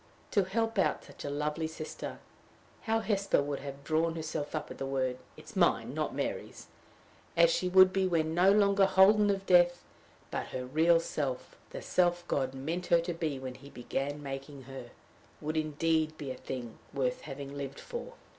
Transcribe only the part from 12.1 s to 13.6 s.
God meant her to be when